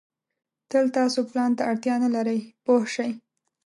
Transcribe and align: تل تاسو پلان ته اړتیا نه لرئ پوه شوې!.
تل 0.69 0.85
تاسو 0.97 1.19
پلان 1.29 1.51
ته 1.57 1.63
اړتیا 1.71 1.95
نه 2.03 2.09
لرئ 2.15 2.39
پوه 2.63 2.83
شوې!. 2.93 3.11